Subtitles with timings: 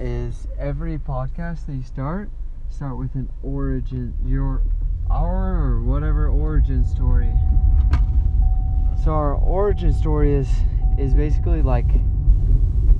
[0.00, 2.30] is every podcast that you start,
[2.68, 4.62] start with an origin, your,
[5.10, 7.32] our or whatever origin story.
[9.04, 10.48] So our origin story is
[10.98, 11.86] is basically like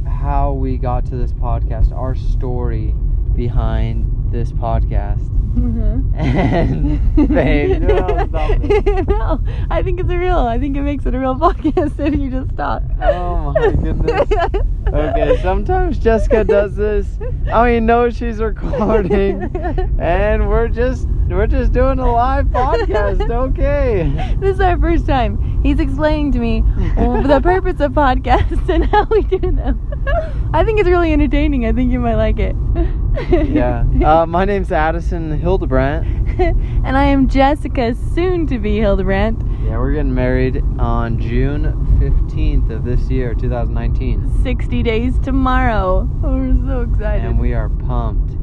[0.07, 2.95] how we got to this podcast, our story
[3.35, 5.31] behind this podcast.
[5.55, 6.01] Mm-hmm.
[6.17, 8.07] And babe, no,
[9.09, 10.39] no, I think it's a real.
[10.39, 12.83] I think it makes it a real podcast if you just stop.
[13.01, 14.29] Oh my goodness.
[14.89, 17.07] Okay, sometimes Jessica does this.
[17.53, 19.43] I mean, no, she's recording,
[20.01, 23.31] and we're just we're just doing a live podcast.
[23.31, 24.37] Okay.
[24.41, 25.63] This is our first time.
[25.63, 26.63] He's explaining to me
[26.97, 29.79] the purpose of podcasts and how we do them.
[30.53, 31.67] I think it's really entertaining.
[31.67, 32.57] I think you might like it.
[33.31, 33.85] Yeah.
[34.05, 36.05] Uh, my name's Addison Hildebrandt.
[36.41, 39.41] and I am Jessica, soon to be Hildebrandt.
[39.65, 41.65] Yeah, we're getting married on June
[42.01, 44.43] 15th of this year, 2019.
[44.43, 46.09] 60 days tomorrow.
[46.25, 47.25] Oh, we're so excited.
[47.25, 48.35] And we are pumped.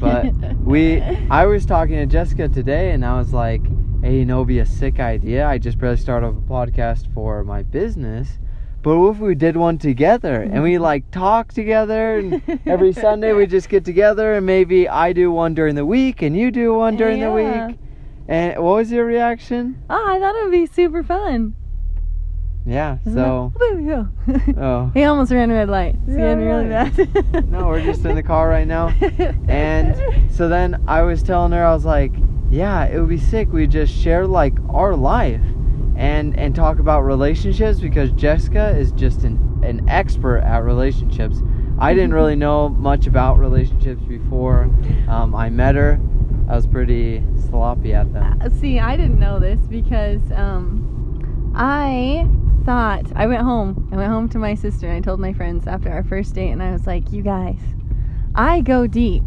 [0.00, 3.62] But we, I was talking to Jessica today, and I was like,
[4.02, 5.46] "Hey, you know, be a sick idea.
[5.46, 8.40] I just barely started a podcast for my business,
[8.82, 10.82] but what if we did one together and we mm-hmm.
[10.82, 15.54] like talk together, and every Sunday we just get together, and maybe I do one
[15.54, 17.28] during the week and you do one during Yeah.
[17.28, 17.32] the
[17.68, 17.78] week."
[18.28, 19.82] And what was your reaction?
[19.90, 21.56] Oh, I thought it would be super fun.
[22.64, 22.98] Yeah.
[23.04, 24.56] Isn't So, it?
[24.58, 25.96] Oh he almost ran a red light.
[26.06, 27.50] It's Yeah, getting really bad.
[27.50, 28.94] no, we're just in the car right now.
[29.48, 32.12] And so then I was telling her, I was like,
[32.50, 33.52] yeah, it would be sick.
[33.52, 35.40] We just share like our life
[36.00, 41.42] and and talk about relationships because Jessica is just an, an expert at relationships.
[41.78, 44.62] I didn't really know much about relationships before
[45.08, 46.00] um, I met her.
[46.48, 48.40] I was pretty sloppy at them.
[48.40, 52.26] Uh, See, I didn't know this because um, I
[52.64, 53.88] thought I went home.
[53.92, 56.50] I went home to my sister and I told my friends after our first date,
[56.50, 57.60] and I was like, "You guys,
[58.34, 59.24] I go deep,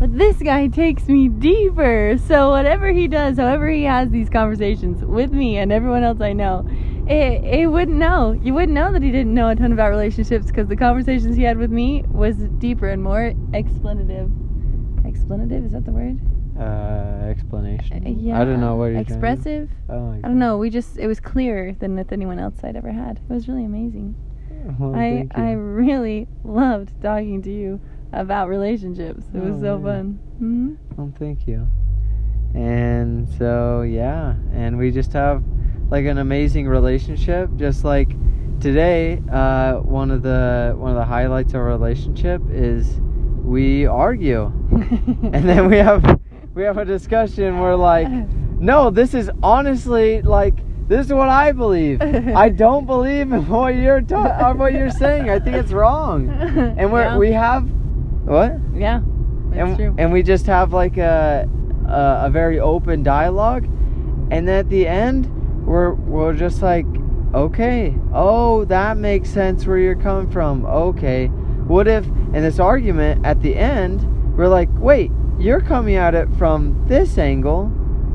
[0.00, 2.16] but this guy takes me deeper.
[2.26, 6.32] So whatever he does, however he has these conversations with me and everyone else I
[6.32, 6.68] know."
[7.06, 8.38] It, it wouldn't know.
[8.40, 11.42] You wouldn't know that he didn't know a ton about relationships because the conversations he
[11.42, 14.30] had with me was deeper and more explanative.
[15.02, 16.20] Explanative is that the word?
[16.56, 18.06] Uh, explanation.
[18.06, 18.40] Uh, yeah.
[18.40, 19.70] I don't know what you're expressive.
[19.88, 20.56] Oh, I don't know.
[20.58, 23.16] We just it was clearer than with anyone else I'd ever had.
[23.28, 24.14] It was really amazing.
[24.78, 25.26] Well, I.
[25.34, 27.80] I really loved talking to you
[28.12, 29.24] about relationships.
[29.34, 29.84] It was Oh, so man.
[29.84, 30.18] fun.
[30.38, 31.66] hmm Well, thank you.
[32.54, 35.42] And so, yeah, and we just have
[35.90, 37.48] like an amazing relationship.
[37.56, 38.08] Just like
[38.60, 42.98] today, uh, one of the one of the highlights of our relationship is
[43.44, 44.46] we argue,
[45.32, 46.18] and then we have
[46.54, 47.60] we have a discussion.
[47.60, 50.54] We're like, no, this is honestly like
[50.88, 52.02] this is what I believe.
[52.02, 55.30] I don't believe in what you're ta- what you're saying.
[55.30, 56.28] I think it's wrong.
[56.78, 57.16] And we're yeah.
[57.16, 57.64] we have
[58.30, 58.56] what?
[58.74, 59.00] yeah,
[59.50, 59.94] it's and, true.
[59.98, 61.48] and we just have like a,
[61.86, 63.64] a a very open dialogue
[64.30, 65.26] and then at the end
[65.66, 66.86] we're we're just like
[67.34, 71.26] okay oh that makes sense where you're coming from okay
[71.66, 76.28] what if in this argument at the end we're like wait you're coming at it
[76.38, 77.64] from this angle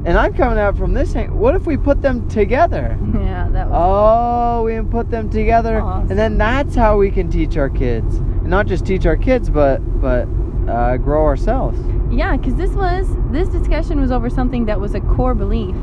[0.05, 3.47] and i'm coming at it from this angle what if we put them together yeah,
[3.51, 3.75] that was.
[3.77, 6.09] Oh, we can put them together, Awesome.
[6.11, 9.50] and then that's how we can teach our kids, and not just teach our kids,
[9.50, 10.28] but but
[10.69, 11.79] uh, grow ourselves.
[12.11, 15.75] Yeah, because this was this discussion was over something that was a core belief,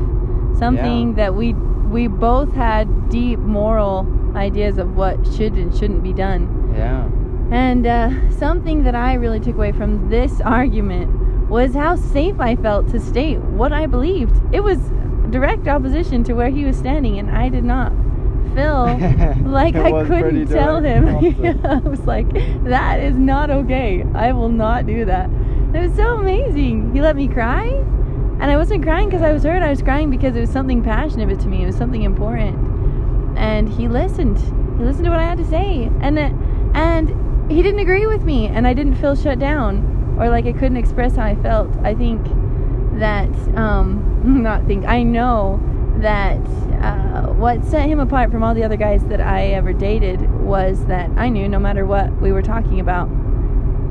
[0.57, 1.15] something Yeah.
[1.15, 6.73] that we we both had deep moral ideas of what should and shouldn't be done.
[6.75, 7.07] Yeah,
[7.51, 12.55] And uh, something that I really took away from this argument was how safe I
[12.55, 14.41] felt to state what I believed.
[14.51, 14.79] It was
[15.29, 17.91] direct opposition to where he was standing, and I did not
[18.55, 18.85] feel
[19.49, 21.07] like I couldn't tell him.
[21.65, 22.31] I was like,
[22.65, 24.03] that is not okay.
[24.13, 25.29] I will not do that.
[25.73, 26.93] It was so amazing.
[26.93, 29.63] He let me cry, and I wasn't crying because I was hurt.
[29.63, 31.63] I was crying because it was something passionate to me.
[31.63, 32.57] It was something important,
[33.37, 34.37] and he listened.
[34.77, 36.31] He listened to what I had to say, and it,
[36.73, 40.53] and he didn't agree with me, and I didn't feel shut down or like I
[40.53, 41.75] couldn't express how I felt.
[41.83, 42.23] I think
[42.99, 45.59] that um, not think I know
[46.01, 46.37] that
[46.81, 50.85] uh, what set him apart from all the other guys that I ever dated was
[50.85, 53.07] that I knew no matter what we were talking about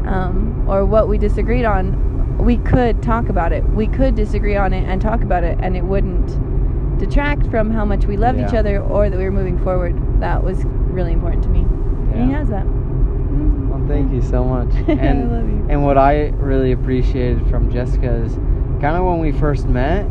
[0.07, 3.63] um, or what we disagreed on, we could talk about it.
[3.71, 7.85] We could disagree on it and talk about it, and it wouldn't detract from how
[7.85, 9.95] much we love each other or that we were moving forward.
[10.21, 11.61] That was really important to me.
[11.61, 12.67] And he has that.
[12.67, 14.69] Well, thank you so much.
[14.89, 15.67] I And love you.
[15.71, 18.35] and what I really appreciated from Jessica is
[18.81, 20.05] kind of when we first met.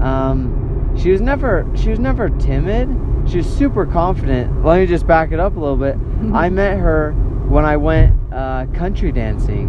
[0.00, 0.61] Um,
[0.96, 2.88] she was never she was never timid.
[3.28, 4.64] She was super confident.
[4.64, 5.96] Let me just back it up a little bit.
[6.34, 7.12] I met her
[7.48, 9.68] when I went uh, country dancing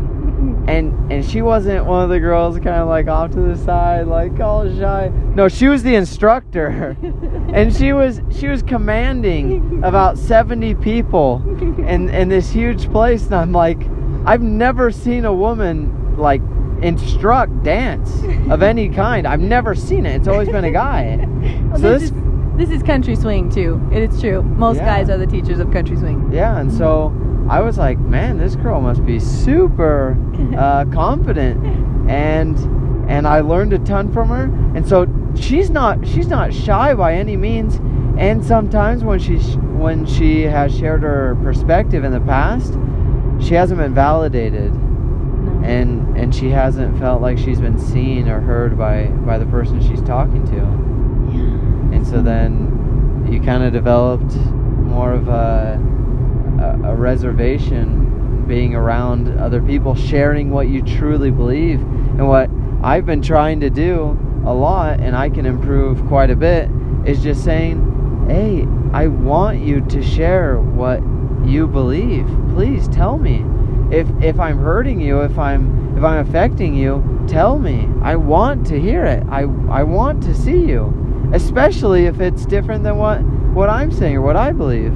[0.68, 4.08] and and she wasn't one of the girls kind of like off to the side
[4.08, 6.96] like all shy no she was the instructor
[7.54, 11.44] and she was she was commanding about 70 people
[11.86, 13.82] in in this huge place and i'm like
[14.26, 16.42] i've never seen a woman like
[16.84, 18.22] instruct dance
[18.52, 21.16] of any kind i've never seen it it's always been a guy
[21.72, 22.18] Well, so this, this is
[22.56, 23.82] this is country swing too.
[23.92, 24.44] It is true.
[24.44, 24.86] Most Yeah.
[24.86, 26.30] guys are the teachers of country swing.
[26.32, 27.12] Yeah, and so
[27.50, 30.16] I was like, man, this girl must be super
[30.56, 31.58] uh, confident,
[32.08, 32.56] and
[33.10, 34.44] and I learned a ton from her.
[34.78, 37.78] And so she's not she's not shy by any means.
[38.20, 42.74] And sometimes when she sh- when she has shared her perspective in the past,
[43.40, 44.72] she hasn't been validated.
[45.64, 49.82] And and she hasn't felt like she's been seen or heard by by the person
[49.82, 50.56] she's talking to.
[51.36, 51.96] yeah.
[51.96, 55.80] And so then you kind of developed more of a,
[56.60, 61.80] a, a reservation being around other people, sharing what you truly believe.
[61.80, 62.50] And what
[62.84, 66.70] I've been trying to do a lot, and I can improve quite a bit,
[67.06, 71.02] is just saying, hey, I want you to share what
[71.48, 72.28] you believe.
[72.54, 73.46] Please tell me.
[73.92, 77.88] If, if I'm hurting you, if I'm if I'm affecting you, tell me.
[78.02, 79.24] I want to hear it.
[79.30, 81.04] I, I want to see you
[81.34, 83.22] especially if it's different than what
[83.54, 84.94] what I'm saying or what I believe.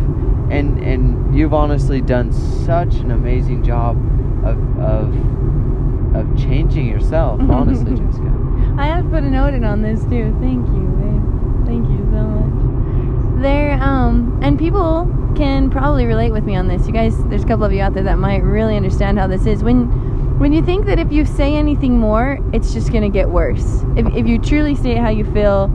[0.49, 3.97] And and you've honestly done such an amazing job
[4.45, 8.33] of of of changing yourself, honestly, Jessica.
[8.77, 10.35] I have to put a note in on this too.
[10.39, 11.67] Thank you, babe.
[11.67, 12.46] Thank you so much.
[13.41, 16.87] There, um, and people can probably relate with me on this.
[16.87, 19.45] You guys, there's a couple of you out there that might really understand how this
[19.45, 19.63] is.
[19.63, 23.83] When, when you think that if you say anything more, it's just gonna get worse.
[23.95, 25.69] If, if you truly state how you feel,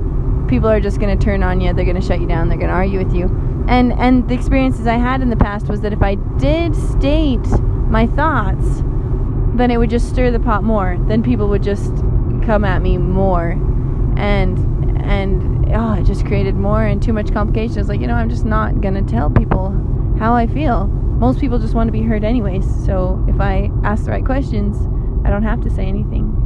[0.48, 1.72] people are just gonna turn on you.
[1.72, 2.48] They're gonna shut you down.
[2.48, 3.26] They're gonna argue with you.
[3.68, 7.46] And and the experiences I had in the past was that if I did state
[7.88, 8.82] my thoughts,
[9.54, 10.96] then it would just stir the pot more.
[11.06, 11.94] Then people would just
[12.44, 13.50] come at me more,
[14.16, 14.58] and
[15.02, 17.78] and oh, it just created more and too much complication.
[17.78, 19.70] It's like you know, I'm just not gonna tell people
[20.18, 20.86] how I feel.
[20.86, 22.64] Most people just want to be heard anyways.
[22.84, 24.76] So if I ask the right questions,
[25.24, 26.38] I don't have to say anything.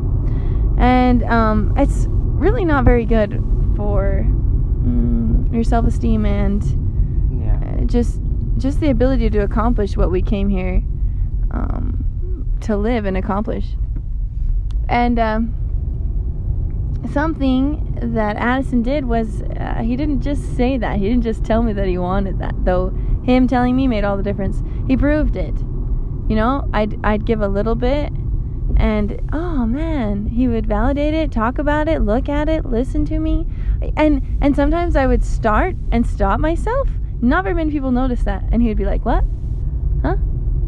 [0.78, 3.42] And um, it's really not very good
[3.76, 6.62] for mm, your self-esteem and
[7.40, 7.80] Yeah.
[7.82, 8.20] uh, just
[8.58, 10.82] just the ability to accomplish what we came here
[11.50, 13.76] um, to live and accomplish.
[14.88, 15.54] And um,
[17.12, 20.98] something that Addison did was uh, he didn't just say that.
[20.98, 22.54] He didn't just tell me that he wanted that.
[22.64, 22.90] Though
[23.24, 24.62] him telling me made all the difference.
[24.86, 25.54] He proved it.
[26.28, 28.12] You know, I'd I'd give a little bit
[28.76, 33.18] and oh man, he would validate it, talk about it, look at it, listen to
[33.18, 33.46] me.
[33.96, 36.88] And and sometimes I would start and stop myself.
[37.22, 38.44] Not very many people notice that.
[38.52, 39.24] And he would be like, "What?
[40.02, 40.16] Huh?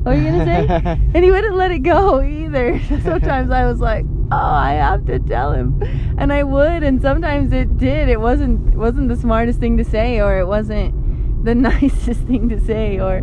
[0.02, 0.67] What are you going to say?"
[1.14, 2.81] and he wouldn't let it go either.
[3.02, 5.82] sometimes I was like, "Oh, I have to tell him."
[6.19, 8.08] And I would, and sometimes it did.
[8.08, 12.60] It wasn't wasn't the smartest thing to say or it wasn't the nicest thing to
[12.60, 13.22] say or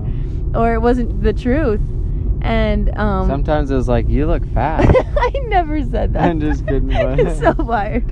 [0.53, 1.81] or it wasn't the truth.
[2.41, 4.85] And um Sometimes it was like, you look fat.
[5.17, 6.23] I never said that.
[6.29, 6.91] I'm just kidding,
[7.39, 8.09] so fired.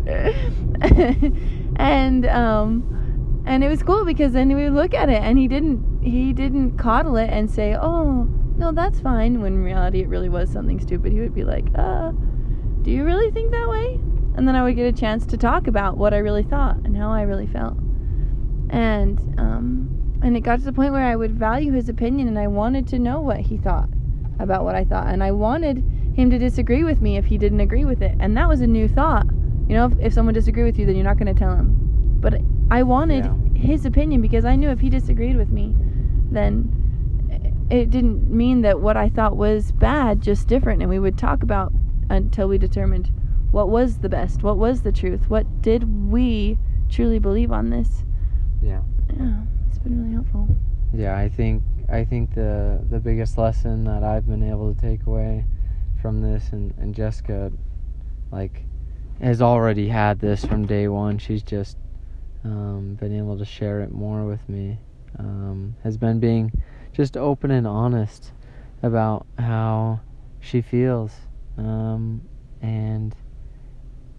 [1.77, 5.47] and um and it was cool because then we would look at it and he
[5.47, 10.07] didn't he didn't coddle it and say, "Oh, no, that's fine." When in reality it
[10.07, 11.11] really was something stupid.
[11.13, 12.11] He would be like, "Uh,
[12.83, 13.99] do you really think that way?"
[14.35, 16.95] And then I would get a chance to talk about what I really thought and
[16.97, 17.77] how I really felt.
[18.69, 19.89] And um
[20.21, 22.87] and it got to the point where I would value his opinion and I wanted
[22.89, 23.89] to know what he thought
[24.39, 27.59] about what I thought and I wanted him to disagree with me if he didn't
[27.59, 28.15] agree with it.
[28.19, 29.25] And that was a new thought.
[29.67, 31.75] You know, if, if someone disagreed with you, then you're not going to tell him.
[32.21, 32.35] But
[32.69, 33.35] I wanted Yeah.
[33.55, 35.75] his opinion because I knew if he disagreed with me,
[36.31, 36.69] then
[37.69, 40.81] it didn't mean that what I thought was bad, just different.
[40.81, 41.73] And we would talk about
[42.09, 43.11] until we determined
[43.51, 46.57] what was the best, what was the truth, what did we
[46.89, 48.03] truly believe on this.
[48.61, 48.81] Yeah.
[49.17, 50.47] Yeah, it's been really helpful.
[50.93, 55.05] Yeah, I think I think the the biggest lesson that I've been able to take
[55.05, 55.45] away
[56.01, 57.51] from this and, and Jessica
[58.31, 58.63] like
[59.21, 61.17] has already had this from day one.
[61.17, 61.77] She's just
[62.43, 64.79] um, been able to share it more with me.
[65.19, 66.51] Um, has been being
[66.91, 68.31] just open and honest
[68.81, 70.01] about how
[70.39, 71.13] she feels
[71.57, 72.21] um,
[72.61, 73.15] and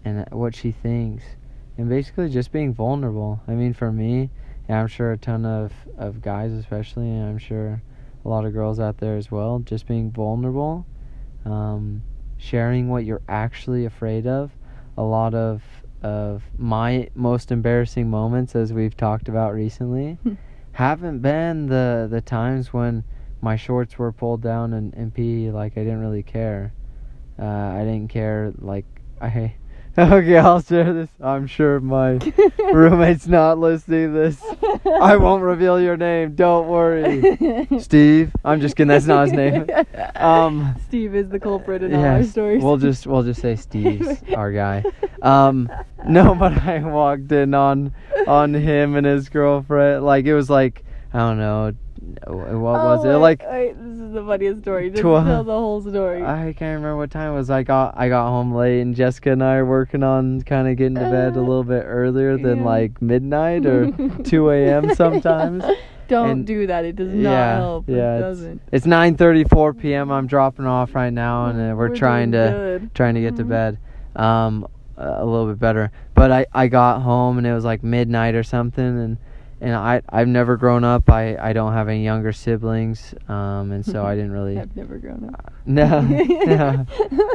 [0.03, 1.23] and what she thinks
[1.77, 3.41] and basically just being vulnerable.
[3.47, 4.29] I mean, for me,
[4.69, 7.81] yeah, I'm sure a ton of, of guys, especially, and I'm sure
[8.23, 10.85] a lot of girls out there as well, just being vulnerable,
[11.43, 12.01] um,
[12.37, 14.51] sharing what you're actually afraid of.
[14.97, 15.63] A lot of
[16.01, 20.17] of my most embarrassing moments, as we've talked about recently,
[20.71, 23.03] haven't been the the times when
[23.41, 26.73] my shorts were pulled down and, in PE, like I didn't really care.
[27.39, 28.53] Uh, I didn't care.
[28.57, 28.85] Like
[29.21, 29.55] I.
[29.97, 31.07] Okay, I'll share this.
[31.21, 32.19] I'm sure my
[32.73, 34.43] roommate's not listening to this.
[34.85, 36.35] I won't reveal your name.
[36.35, 37.37] Don't worry.
[37.79, 38.33] Steve.
[38.43, 38.89] I'm just kidding.
[38.89, 39.67] That's not his name.
[40.17, 42.61] Um, Steve is the culprit in all our stories.
[42.61, 44.83] we'll just we'll just say Steve's our guy.
[45.21, 45.71] Um,
[46.05, 47.93] no, but I walked in on
[48.27, 50.03] on him and his girlfriend.
[50.03, 51.71] Like it was like I don't know.
[52.27, 53.17] What was Oh, it?
[53.17, 54.89] Like wait, this is the funniest story.
[54.89, 56.23] Just Twa- tell the whole story.
[56.23, 57.49] I can't remember what time it was.
[57.49, 60.77] I got I got home late, and Jessica and I are working on kind of
[60.77, 62.65] getting to bed a Uh, little bit earlier than yeah.
[62.65, 63.91] like midnight or
[64.23, 64.93] 2 a.m.
[64.95, 65.63] sometimes.
[66.07, 66.85] Don't and- do that.
[66.85, 67.85] It does not yeah, help.
[67.89, 68.61] yeah, it it's- doesn't.
[68.71, 70.11] It's 9:34 p.m.
[70.11, 72.93] I'm dropping off right now, and uh, we're, We're trying to good.
[72.93, 73.49] trying to get to Mhm.
[73.49, 73.77] bed,
[74.15, 75.91] um, a little bit better.
[76.13, 79.17] But I I got home and it was like midnight or something, and
[79.61, 81.09] and I I've never grown up.
[81.09, 84.57] I I don't have any younger siblings, um, and so I didn't really.
[84.57, 85.53] I've never grown up.
[85.65, 86.85] No, no.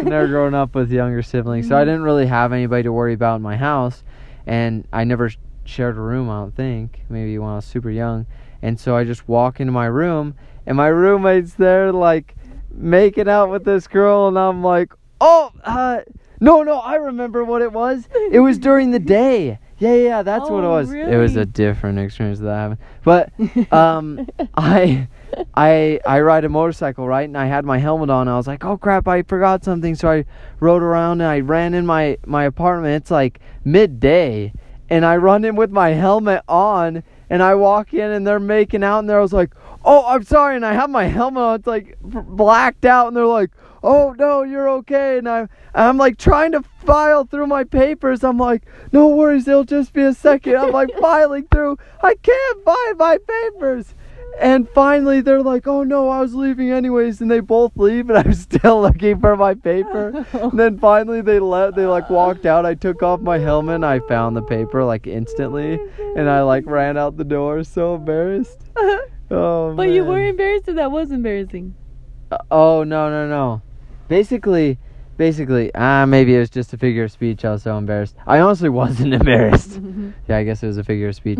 [0.02, 3.36] never grown up with younger siblings, so I didn't really have anybody to worry about
[3.36, 4.04] in my house,
[4.46, 5.30] and I never
[5.64, 6.28] shared a room.
[6.28, 8.26] I don't think maybe when I was super young,
[8.62, 10.34] and so I just walk into my room,
[10.66, 12.34] and my roommate's there like
[12.72, 16.00] making out with this girl, and I'm like, oh, uh,
[16.40, 18.08] no, no, I remember what it was.
[18.30, 19.58] It was during the day.
[19.80, 20.92] Yeah, yeah, yeah, that's what it Oh, was.
[20.92, 23.32] It was a different experience that happened, but
[23.72, 25.08] um, I,
[25.54, 27.26] I, I ride a motorcycle, right?
[27.26, 28.28] And I had my helmet on.
[28.28, 30.26] I was like, "Oh crap, I forgot something." So I
[30.60, 32.94] rode around and I ran in my my apartment.
[32.94, 34.52] It's like midday,
[34.90, 38.82] and I run in with my helmet on, and I walk in and they're making
[38.82, 41.54] out, and there I was like, "Oh, I'm sorry," and I have my helmet on.
[41.54, 43.50] It's like blacked out, and they're like,
[43.82, 48.24] "Oh no, you're okay," and I'm I'm like trying to file through my papers.
[48.24, 50.56] I'm like, "No worries, it'll just be a second.
[50.56, 51.78] I'm like filing through.
[52.02, 53.94] I can't find my papers.
[54.38, 58.18] And finally, they're like, "Oh no, I was leaving anyways," and they both leave, and
[58.18, 60.24] I'm still looking for my paper.
[60.32, 62.64] And then finally, they let they like walked out.
[62.64, 65.78] I took off my helmet, and I found the paper like instantly,
[66.16, 68.60] and I like ran out the door, so embarrassed.
[69.32, 70.10] Oh, but you man.
[70.10, 71.76] were embarrassed, and that was embarrassing.
[72.32, 73.62] Uh, oh no no no.
[74.08, 74.76] Basically,
[75.18, 77.44] basically, ah, maybe it was just a figure of speech.
[77.44, 78.16] I was so embarrassed.
[78.26, 79.78] I honestly wasn't embarrassed.
[80.28, 81.38] yeah, I guess it was a figure of speech.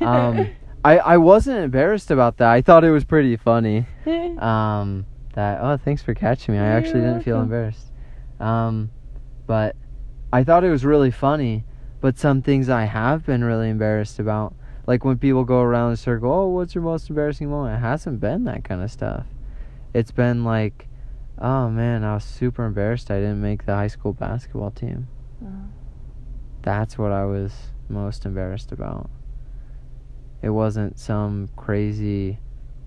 [0.00, 0.48] Um,
[0.84, 2.50] I I wasn't embarrassed about that.
[2.50, 3.86] I thought it was pretty funny.
[4.34, 6.60] Um, that oh, thanks for catching me.
[6.60, 7.90] I actually didn't feel embarrassed.
[8.40, 8.90] Um,
[9.46, 9.76] but
[10.32, 11.64] I thought it was really funny.
[12.00, 14.54] But some things I have been really embarrassed about,
[14.86, 17.76] like when people go around the circle, oh, what's your most embarrassing moment?
[17.78, 19.24] It hasn't been that kind of stuff.
[19.94, 20.88] It's been like,
[21.38, 23.10] oh man, I was super embarrassed.
[23.10, 25.08] I didn't make the high school basketball team.
[25.42, 25.68] Oh.
[26.62, 27.52] That's what I was
[27.88, 29.08] most embarrassed about.
[30.44, 32.38] It wasn't some crazy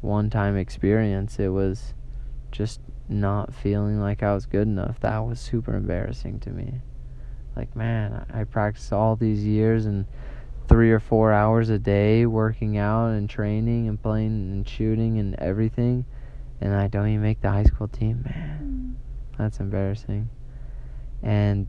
[0.02, 1.40] one time experience.
[1.40, 1.96] It was
[2.52, 5.00] just not feeling like I was good enough.
[5.00, 6.82] That was super embarrassing to me.
[7.56, 10.06] Like, man, I I practiced all these years and
[10.68, 15.34] three or four hours a day working out and training and playing and shooting and
[15.40, 16.06] everything,
[16.62, 18.22] and I don't even make the high school team.
[18.24, 19.38] Man, mm.
[19.40, 20.30] that's embarrassing.
[21.24, 21.66] And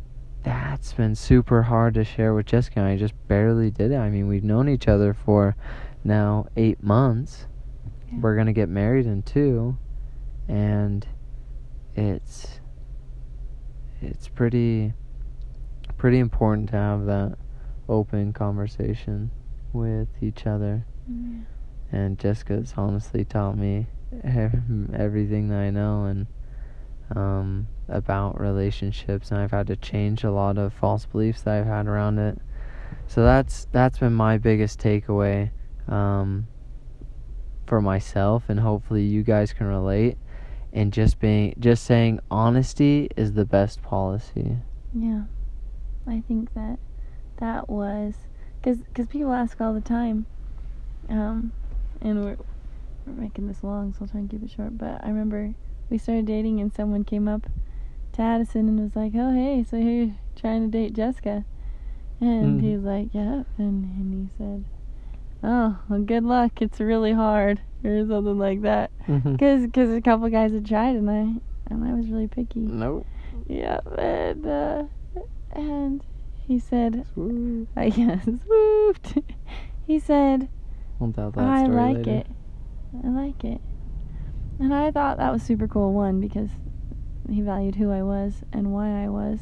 [0.48, 2.80] that's been super hard to share with Jessica.
[2.80, 3.96] I just barely did it.
[3.96, 5.54] I mean, we've known each other for
[6.04, 7.46] now eight months.
[8.10, 8.20] Yeah.
[8.22, 9.76] We're gonna get married in two,
[10.48, 11.06] and
[11.94, 12.60] it's
[14.00, 14.94] it's pretty
[15.98, 17.36] pretty important to have that
[17.86, 19.30] open conversation
[19.74, 20.86] with each other.
[21.06, 21.40] Yeah.
[21.92, 23.88] And Jessica's honestly taught me
[24.24, 26.26] everything that I know and
[27.14, 31.66] um, about relationships, and I've had to change a lot of false beliefs that I've
[31.66, 32.38] had around it.
[33.06, 35.50] So that's that's been my biggest takeaway
[35.88, 36.46] um,
[37.66, 40.18] for myself, and hopefully you guys can relate.
[40.72, 44.58] And just being just saying honesty is the best policy.
[44.94, 45.22] Yeah,
[46.06, 46.78] I think that
[47.38, 48.14] that was
[48.60, 50.26] because cause people ask all the time,
[51.08, 51.52] um,
[52.02, 52.36] and we're
[53.06, 54.76] we're making this long, so I'll try and keep it short.
[54.76, 55.54] But I remember
[55.88, 57.46] we started dating, and someone came up
[58.18, 61.44] to Addison and was like, "Oh, hey, so you're trying to date Jessica?"
[62.20, 62.62] And Mhm.
[62.62, 64.64] he's like, "Yeah," and and he said,
[65.42, 66.60] "Oh, well, good luck.
[66.60, 68.90] It's really hard." Or something like that,
[69.24, 71.34] because cause a couple guys had tried, and I
[71.70, 72.60] and I was really picky.
[72.60, 73.06] nope.
[73.46, 74.82] Yeah, and uh,
[75.52, 76.02] and
[76.46, 77.04] he said.
[77.76, 79.22] I guess, woofed.
[79.86, 80.48] he said,
[80.98, 82.10] We'll tell that I like later.
[82.18, 82.26] it.
[83.04, 83.60] I like it.
[84.58, 86.50] And I thought that was super cool, one, because
[87.28, 89.38] he valued who I was and why I was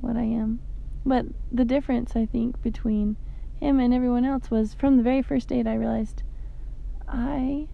[0.00, 0.60] what I am.
[1.04, 3.16] But the difference, I think, between
[3.58, 6.22] him and everyone else was from the very first date, I realized
[7.08, 7.68] I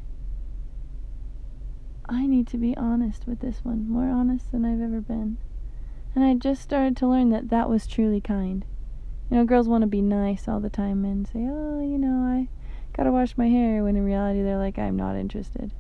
[2.08, 5.38] I need to be honest with this one, more honest than I've ever been.
[6.14, 8.64] And I just started to learn that that was truly kind.
[9.28, 12.22] You know, girls want to be nice all the time and say, oh, you know,
[12.22, 12.48] I
[12.96, 15.72] gotta wash my hair, when in reality they're like, I'm not interested.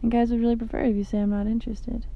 [0.00, 2.06] And guys would really prefer if you say, I'm not interested.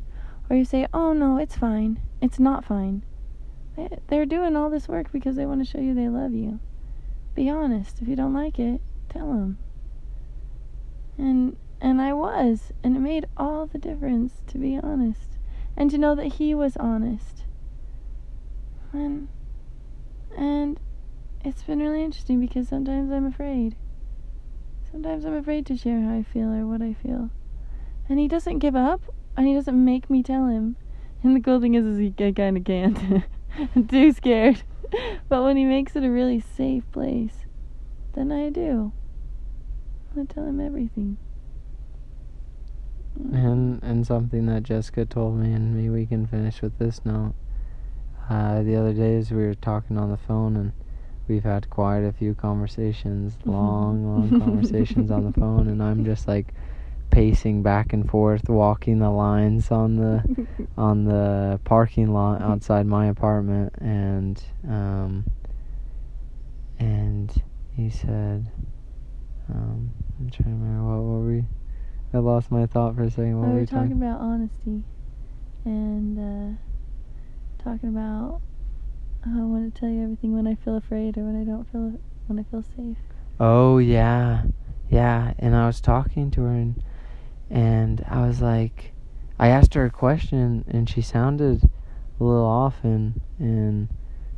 [0.50, 2.00] Or you say, oh, no, it's fine.
[2.20, 3.02] It's not fine.
[4.08, 6.58] They're doing all this work because they want to show you they love you.
[7.34, 8.00] Be honest.
[8.00, 9.58] If you don't like it, tell them.
[11.16, 15.38] And and I was, and it made all the difference to be honest
[15.76, 17.44] and to know that he was honest.
[18.92, 19.28] And
[20.36, 20.80] and
[21.44, 23.76] it's been really interesting because sometimes I'm afraid.
[24.90, 27.30] Sometimes I'm afraid to share how I feel or what I feel.
[28.08, 29.02] And he doesn't give up,
[29.38, 30.74] and he doesn't make me tell him.
[31.22, 33.24] And the cool thing is, is he kind of can't.
[33.76, 34.62] I'm too scared.
[35.28, 37.46] but when he makes it a really safe place,
[38.14, 38.92] then I do.
[40.18, 41.18] I tell him everything.
[43.32, 47.34] And and something that Jessica told me, and maybe we can finish with this note.
[48.28, 50.72] Uh, the other days we were talking on the phone, and
[51.28, 56.26] we've had quite a few conversations, long, long conversations on the phone, and I'm just
[56.26, 56.52] like
[57.18, 60.22] pacing back and forth, walking the lines on the
[60.76, 65.24] on the parking lot outside my apartment, and um,
[66.78, 67.42] and
[67.74, 68.48] he said,
[69.48, 71.44] um, I'm trying to remember what were we.
[72.14, 73.40] I lost my thought for a second.
[73.40, 74.84] What we were we talking, talking about honesty,
[75.64, 78.40] and uh, talking about
[79.26, 81.98] I want to tell you everything when I feel afraid or when I don't feel
[82.28, 82.98] when I feel safe.
[83.40, 84.44] Oh yeah,
[84.88, 85.32] yeah.
[85.40, 86.80] And I was talking to her and
[87.50, 88.92] and I was like,
[89.38, 91.62] I asked her a question and she sounded
[92.20, 93.88] a little off and and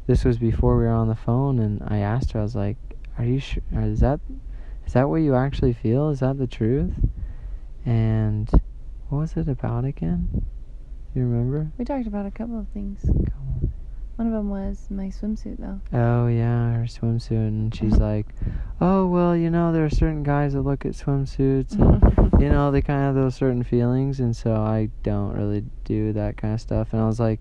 [0.07, 2.77] this was before we were on the phone and I asked her I was like,
[3.19, 3.63] are you sure?
[3.73, 4.21] Is that
[4.87, 6.11] is that what you actually feel?
[6.11, 6.95] Is that the truth?
[7.85, 8.51] And
[9.09, 10.29] what was it about again?
[10.33, 11.71] Do you remember?
[11.79, 13.05] We talked about a couple of things.
[14.21, 15.81] One of them was my swimsuit, though.
[15.99, 18.05] Oh yeah, her swimsuit, and she's uh-huh.
[18.05, 18.27] like,
[18.79, 22.71] "Oh well, you know, there are certain guys that look at swimsuits, and you know,
[22.71, 26.53] they kind of have those certain feelings, and so I don't really do that kind
[26.53, 27.41] of stuff." And I was like,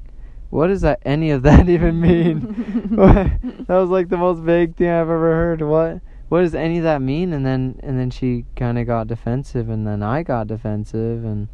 [0.52, 4.88] "What does that any of that even mean?" that was like the most vague thing
[4.88, 5.62] I've ever heard.
[5.62, 6.00] What?
[6.30, 7.34] what does any of that mean?
[7.34, 11.50] And then and then she kind of got defensive, and then I got defensive, and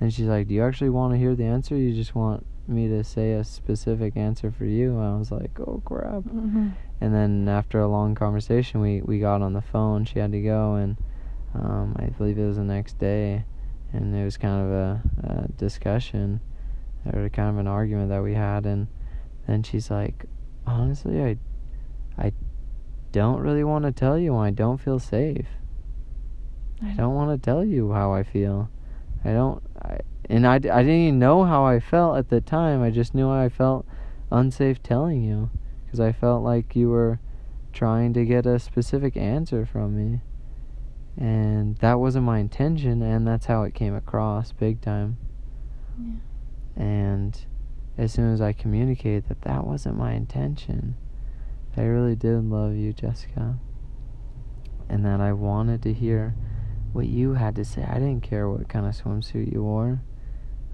[0.00, 1.76] and she's like, "Do you actually want to hear the answer?
[1.76, 5.58] You just want me to say a specific answer for you?" And I was like,
[5.60, 6.70] "Oh crap!" Mm-hmm.
[7.00, 10.04] And then after a long conversation, we we got on the phone.
[10.04, 10.96] She had to go, and
[11.54, 13.44] um, I believe it was the next day,
[13.92, 16.40] and it was kind of a, a discussion
[17.12, 18.88] or kind of an argument that we had, and
[19.46, 20.26] then she's like,
[20.66, 21.36] "Honestly, I."
[22.16, 22.32] I
[23.12, 25.46] don't really want to tell you I don't feel safe.
[26.82, 28.68] I don't want to tell you how I feel.
[29.24, 29.62] I don't,
[30.28, 32.82] and I, I didn't even know how I felt at the time.
[32.82, 33.86] I just knew I felt
[34.30, 35.50] unsafe telling you
[35.84, 37.20] because I felt like you were
[37.72, 40.20] trying to get a specific answer from me.
[41.16, 45.16] And that wasn't my intention, and that's how it came across big time.
[45.98, 46.82] Yeah.
[46.82, 47.46] And
[47.96, 50.96] as soon as I communicated that that wasn't my intention,
[51.76, 53.58] I really did love you, Jessica.
[54.88, 56.34] And that I wanted to hear
[56.94, 57.82] what you had to say.
[57.82, 60.00] I didn't care what kind of swimsuit you wore.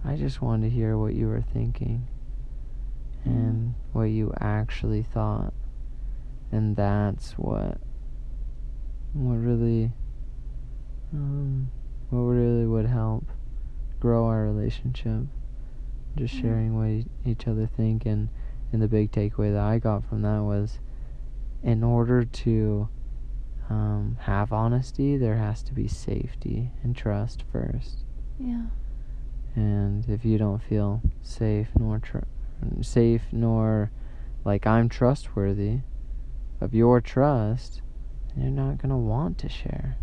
[0.05, 2.07] I just wanted to hear what you were thinking
[3.25, 5.55] and what you actually thought.
[6.53, 7.79] And that's what
[9.15, 9.93] what really
[11.13, 11.71] um,
[12.11, 13.25] what really would help
[13.99, 15.23] grow our relationship.
[16.17, 18.29] Just sharing what each other think and
[18.73, 20.81] and the big takeaway that I got from that was
[21.63, 22.89] in order to
[23.71, 28.05] um, have honesty, there has to be safety and trust first.
[28.39, 28.65] Yeah.
[29.55, 32.19] And if you don't feel safe nor tr-
[32.83, 33.91] safe nor
[34.45, 35.79] like I'm trustworthy
[36.61, 37.81] of your trust,
[38.37, 39.97] you're not gonna want to share.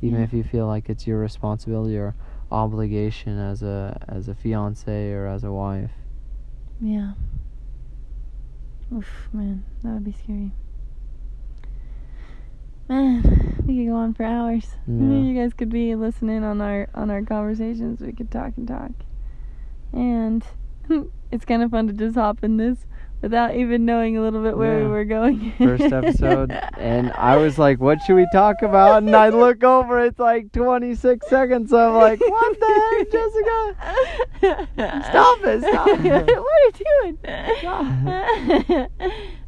[0.00, 0.24] Even yeah.
[0.24, 2.14] if you feel like it's your responsibility or
[2.52, 5.92] obligation as a as a fiance or as a wife.
[6.80, 7.12] Yeah.
[8.92, 10.52] Oof, man, that would be scary.
[12.90, 14.66] Man, we could go on for hours.
[14.88, 15.20] Yeah.
[15.20, 18.00] You guys could be listening on our on our conversations.
[18.00, 18.90] We could talk and talk,
[19.92, 20.44] and
[21.30, 22.86] it's kind of fun to just hop in this
[23.22, 24.86] without even knowing a little bit where yeah.
[24.86, 25.52] we were going.
[25.56, 30.00] First episode, and I was like, "What should we talk about?" And I look over,
[30.00, 31.72] it's like 26 seconds.
[31.72, 34.66] I'm like, "What the heck, Jessica?
[35.08, 35.62] Stop it!
[35.62, 36.26] Stop it!
[36.26, 36.72] what are you
[37.02, 37.18] doing?"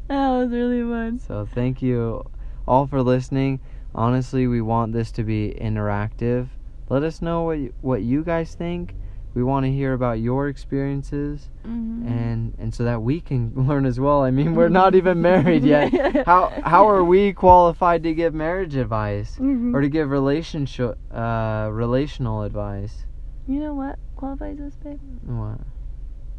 [0.07, 1.19] that was really fun.
[1.19, 2.23] So thank you
[2.67, 3.59] all for listening.
[3.95, 6.49] Honestly, we want this to be interactive.
[6.89, 8.95] let us know what you, what you guys think.
[9.33, 12.05] We want to hear about your experiences Mhm.
[12.05, 14.21] and and so that we can learn as well.
[14.21, 15.91] I mean, we're not even married yet.
[16.27, 19.73] How how are we qualified to give marriage advice Mhm.
[19.73, 23.05] or to give relationship uh relational advice?
[23.47, 24.99] You know what qualifies us, babe?
[25.25, 25.59] What?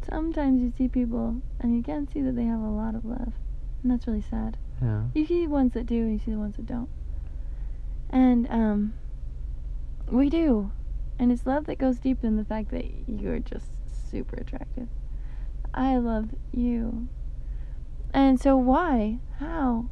[0.09, 3.33] Sometimes you see people and you can't see that they have a lot of love,
[3.81, 4.57] and that's really sad.
[4.81, 5.03] Yeah.
[5.13, 6.89] You see the ones that do, and you see the ones that don't.
[8.09, 8.93] And um,
[10.07, 10.71] we do,
[11.17, 13.67] and it's love that goes deep in the fact that you're just
[14.11, 14.87] super attractive.
[15.73, 17.07] I love you,
[18.13, 19.19] and so why?
[19.39, 19.89] How?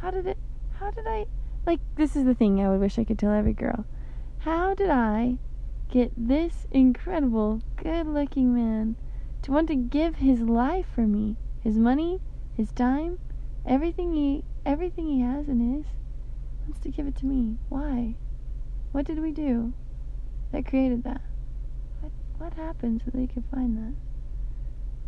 [0.00, 0.38] How did it?
[0.78, 1.26] How did I?
[1.66, 3.84] Like this is the thing I would wish I could tell every girl.
[4.38, 5.38] How did I
[5.88, 8.96] get this incredible, good-looking man
[9.42, 12.20] to want to give his life for me, his money,
[12.56, 13.18] his time?
[13.66, 15.86] Everything he everything he has and is
[16.62, 17.56] wants to give it to me.
[17.68, 18.14] Why?
[18.92, 19.72] What did we do
[20.52, 21.20] that created that?
[22.00, 23.94] What what happened so they could find that?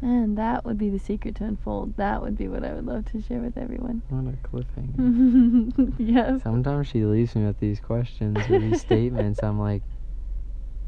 [0.02, 1.96] Man, that would be the secret to unfold.
[1.96, 4.02] That would be what I would love to share with everyone.
[4.10, 5.94] What a cliffhanger.
[5.98, 6.42] yes.
[6.42, 9.42] Sometimes she leaves me with these questions or these statements.
[9.42, 9.82] I'm like,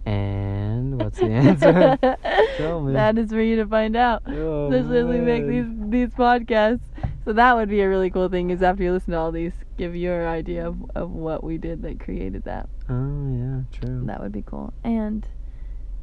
[0.04, 1.98] and what's the answer?
[2.59, 2.92] Tell me.
[2.92, 4.22] That is for you to find out.
[4.26, 6.81] Oh, why we make these these podcasts.
[7.29, 9.53] So that would be a really cool thing is after you listen to all these,
[9.77, 12.71] give your idea of, of what we did that created that.
[12.88, 14.07] Oh yeah, true.
[14.07, 14.73] That would be cool.
[14.83, 15.29] And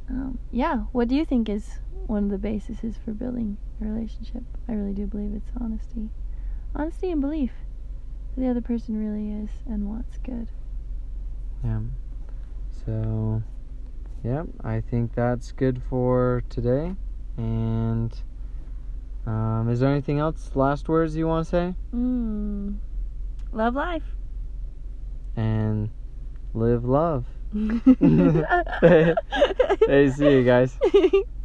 [0.08, 4.44] um, yeah, what do you think is one of the bases for building a relationship?
[4.68, 6.10] I really do believe it's honesty.
[6.76, 7.50] Honesty and belief
[8.36, 10.46] that the other person really is and wants good.
[11.64, 11.80] Yeah.
[12.84, 13.42] So,
[14.22, 16.94] yep, I think that's good for today.
[17.36, 18.16] And
[19.26, 20.50] um, is there anything else?
[20.54, 21.74] Last words you want to say?
[21.94, 22.76] Mm.
[23.52, 24.14] Love life.
[25.36, 25.90] And
[26.54, 27.26] live love.
[29.86, 30.78] Hey, see you guys.